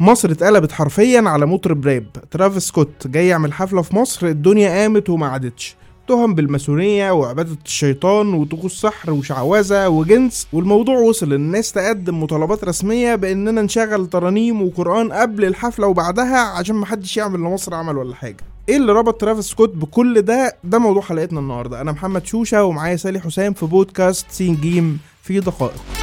[0.00, 5.10] مصر اتقلبت حرفيا على مطرب راب ترافيس سكوت جاي يعمل حفلة في مصر الدنيا قامت
[5.10, 5.76] وما عادتش.
[6.08, 11.26] تهم بالماسونية وعبادة الشيطان وطقوس سحر وشعوذة وجنس والموضوع وصل.
[11.26, 17.40] ان الناس تقدم مطالبات رسمية بإننا نشغل ترانيم وقرآن قبل الحفلة وبعدها عشان محدش يعمل
[17.40, 18.44] لمصر عمل ولا حاجة.
[18.68, 21.80] إيه اللي ربط ترافيس سكوت بكل ده؟ ده موضوع حلقتنا النهارده.
[21.80, 25.95] أنا محمد شوشة ومعايا سالي حسام في بودكاست سين جيم في دقائق.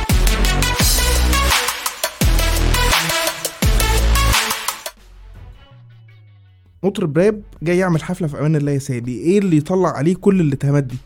[6.83, 10.41] مطرب راب جاي يعمل حفلة في أمان الله يا سالي إيه اللي يطلع عليه كل
[10.41, 10.97] الاتهامات دي؟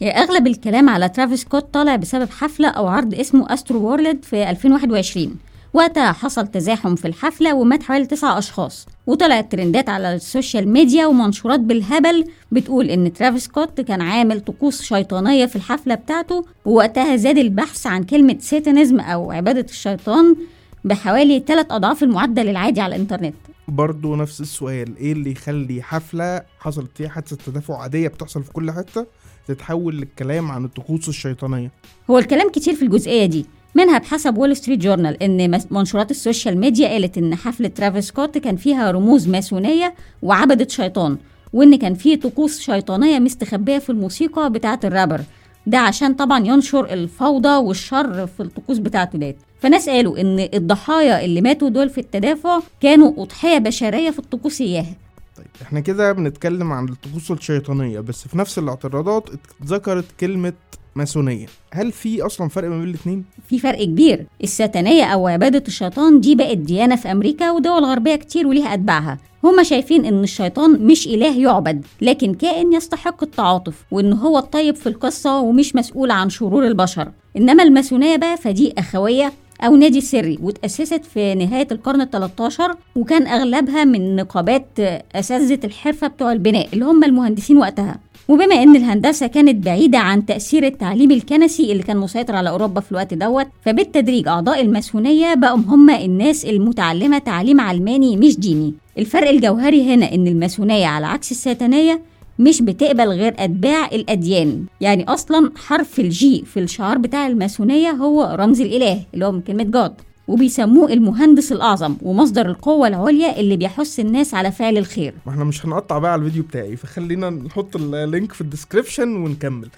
[0.00, 5.36] هي أغلب الكلام على ترافيس سكوت طالع بسبب حفلة أو عرض اسمه Astroworld في 2021
[5.74, 8.86] وقتها حصل تزاحم في الحفلة ومات حوالي تسعة أشخاص.
[9.06, 14.82] وطلعت ترندات على ال social media ومنشورات بالهبل بتقول إن ترافيس سكوت كان عامل طقوس
[14.82, 20.36] شيطانية في الحفلة بتاعته ووقتها زاد البحث عن كلمة Satanism أو عبادة الشيطان
[20.84, 23.34] بحوالي ثلاث أضعاف المعدل العادي على الإنترنت.
[23.68, 28.70] برضه نفس السؤال إيه اللي يخلي حفلة حصلت فيها حادثة تدافع عادية بتحصل في كل
[28.70, 29.06] حتة
[29.48, 31.70] تتحول للكلام عن الطقوس الشيطانية؟
[32.10, 33.46] هو الكلام كتير في الجزئية دي.
[33.74, 38.38] منها بحسب وول ستريت جورنال إن منشورات ال social media قالت إن حفلة ترافيس سكوت
[38.38, 41.18] كان فيها رموز ماسونية وعبدة شيطان
[41.52, 45.20] وإن كان فيه طقوس شيطانية مستخبية في الموسيقى بتاعة الرابر.
[45.68, 51.40] ده عشان طبعا ينشر الفوضى والشر في الطقوس بتاعته ديت فناس قالوا إن الضحايا اللي
[51.40, 54.94] ماتوا دول في التدافع كانوا أضحية بشرية في الطقوس إياها.
[55.36, 59.28] طيب إحنا كده بنتكلم عن الطقوس الشيطانية بس في نفس الاعتراضات
[59.62, 60.52] اتذكرت كلمة
[60.94, 61.46] ماسونية.
[61.72, 64.26] هل في أصلا فرق ما بين الاتنين؟ في فرق كبير.
[64.42, 69.18] الساتانية أو عبادة الشيطان دي بقت ديانة في أمريكا ودول غربية كتير وليها أتباعها.
[69.44, 74.88] هما شايفين إن الشيطان مش إله يعبد لكن كائن يستحق التعاطف وإن هو الطيب في
[74.88, 77.08] القصة ومش مسؤول عن شرور البشر.
[77.36, 83.26] إنما الماسونية بقى فدي أخوية أو نادي سري وتأسست في نهاية القرن ال 13 وكان
[83.26, 84.66] أغلبها من نقابات
[85.14, 87.96] أساتذة الحرفة بتوع البناء اللي هم المهندسين وقتها.
[88.28, 92.90] وبما إن الهندسة كانت بعيدة عن تأثير التعليم الكنسي اللي كان مسيطر على أوروبا في
[92.92, 98.74] الوقت دوت فبالتدريج أعضاء الماسونية بقوا هم الناس المتعلمة تعليم علماني مش ديني.
[98.98, 102.02] الفرق الجوهري هنا إن الماسونية على عكس الساتانية
[102.38, 104.64] مش بتقبل غير أتباع الأديان.
[104.80, 109.64] يعني أصلا حرف الجي في الشعار بتاع الماسونية هو رمز الإله اللي هو من كلمة
[109.64, 109.94] جاد
[110.28, 115.14] وبيسموه المهندس الأعظم ومصدر القوة العليا اللي بيحث الناس على فعل الخير.
[115.26, 119.16] ما إحنا مش هنقطع بقى على الفيديو بتاعي فخلينا نحط ال link في ال description
[119.16, 119.68] ونكمل.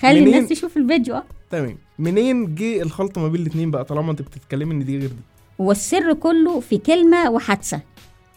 [0.00, 1.14] خلي منين؟ الناس تشوف الفيديو.
[1.14, 1.24] آه.
[1.50, 1.78] تمام.
[1.98, 5.22] منين جه الخلطه ما بين الاتنين بقى؟ طالما أنت بتتكلمي إن دي غير دي.
[5.58, 7.80] والسر كله في كلمة وحادثة.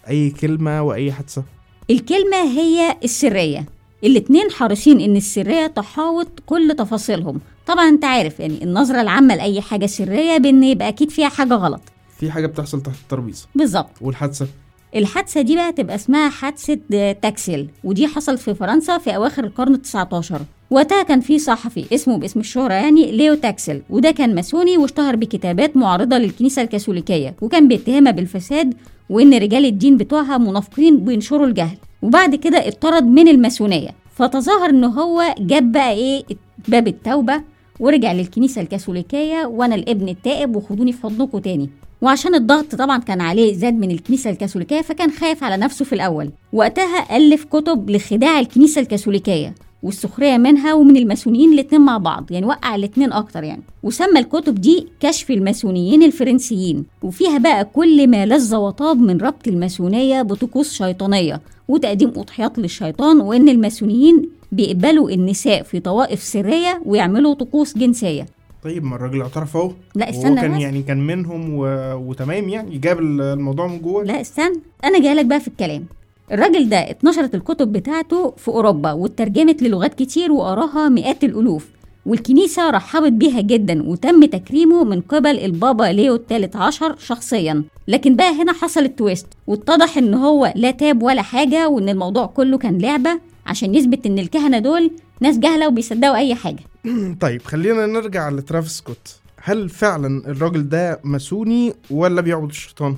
[0.09, 1.43] أي كلمة وأي حادثة.
[1.89, 3.65] الكلمة هي السرية.
[4.03, 7.39] الاتنين حريصين إن السرية تحاوط كل تفاصيلهم.
[7.67, 11.81] طبعا أنت عارف يعني النظرة العامة لأي حاجة سرية بإن يبقى أكيد فيها حاجة غلط.
[12.19, 13.47] في حاجة بتحصل تحت الترابيزة.
[13.55, 13.89] بالظبط.
[14.01, 14.47] والحادثة؟
[14.95, 19.73] الحادثة دي بقى تبقى اسمها حادثة آه، تاكسيل ودي حصلت في فرنسا في أواخر القرن
[19.73, 20.41] التسعتاشر.
[20.73, 25.77] وقتها كان في صحفي اسمه باسم الشهرة يعني ليو تاكسل وده كان ماسوني واشتهر بكتابات
[25.77, 28.73] معارضة للكنيسة الكاثوليكية وكان بيتهمها بالفساد
[29.09, 31.77] وإن رجال الدين بتوعها منافقين بينشروا الجهل.
[32.01, 36.23] وبعد كده اتطرد من الماسونية فتظاهر إن هو جاب بقى إيه
[36.67, 37.41] باب التوبة
[37.79, 41.69] ورجع للكنيسة الكاثوليكية وأنا الابن التائب وخدوني في حضنكم تاني.
[42.01, 46.29] وعشان الضغط طبعا كان عليه زاد من الكنيسة الكاثوليكية فكان خايف على نفسه في الأول.
[46.53, 49.55] وقتها ألف كتب لخداع الكنيسة الكاثوليكية.
[49.83, 53.61] والسخرية منها ومن الماسونيين الاتنين مع بعض يعني وقع الاتنين أكتر يعني.
[53.83, 60.21] وسمى الكتب دي كشف الماسونيين الفرنسيين وفيها بقى كل ما لذ وطاب من ربط الماسونية
[60.21, 68.25] بطقوس شيطانية وتقديم أضحيات للشيطان وإن الماسونيين بيقبلوا النساء في طوائف سرية ويعملوا طقوس جنسية.
[68.63, 69.71] طيب ما الراجل اعترف اهو.
[69.95, 70.61] لا استنى كان.
[70.61, 71.65] يعني كان منهم و...
[71.95, 74.03] وتمام يعني جاب الموضوع من جوه.
[74.03, 74.59] لا استنى.
[74.83, 75.85] أنا جايلك بقى في الكلام.
[76.31, 81.67] الراجل ده اتنشرت الكتب بتاعته في أوروبا واترجمت للغات كتير وقراها مئات الألوف
[82.05, 87.63] والكنيسة رحبت بيها جدا وتم تكريمه من قبل البابا ليو الثالث عشر شخصيا.
[87.87, 92.25] لكن بقى هنا حصل ال twist واتضح إن هو لا تاب ولا حاجة وإن الموضوع
[92.25, 96.63] كله كان لعبة عشان يثبت إن الكهنة دول ناس جهلة وبيصدقوا أي حاجة.
[97.21, 99.15] طيب خلينا نرجع لترافيس سكوت.
[99.37, 102.95] هل فعلا الراجل ده ماسوني ولا بيعبد الشيطان؟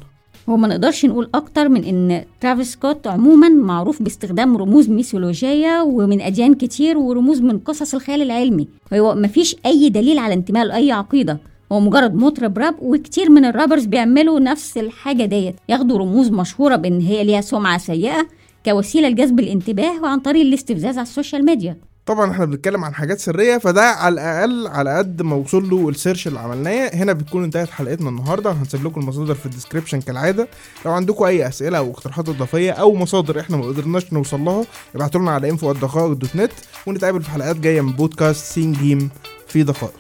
[0.50, 6.22] هو ما نقدرش نقول أكتر من إن ترافيس سكوت عموما معروف باستخدام رموز ميثولوجية ومن
[6.22, 8.68] أديان كتير ورموز من قصص الخيال العلمي.
[8.94, 11.38] هو مفيش أي دليل على انتماء لأي عقيدة.
[11.72, 15.56] هو مجرد مطرب راب وكتير من ال rappers بيعملوا نفس الحاجة ديت.
[15.70, 18.28] ياخدوا رموز مشهورة بإن هي ليها سمعة سيئة
[18.66, 21.78] كوسيلة لجذب الانتباه وعن طريق الاستفزاز على ال social media.
[22.06, 25.95] طبعا إحنا بنتكلم عن حاجات سرية فده على الأقل على قد ما وصل له ال
[25.95, 26.92] search اللي عملناه.
[26.94, 28.52] هنا بتكون انتهت حلقتنا النهارده.
[28.52, 30.48] هنسيب لكم المصادر في ال description كالعادة.
[30.86, 34.66] لو عندكم أي أسئلة أو اقتراحات إضافية أو مصادر إحنا ما قدرناش نوصل لها
[34.96, 36.52] ابعتوا لنا على info@دقائق dot net
[36.86, 39.10] ونتقابل في حلقات جاية من بودكاست سين جيم
[39.48, 39.94] في دقائق.